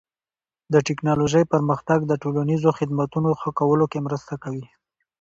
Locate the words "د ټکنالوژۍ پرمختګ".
0.73-1.99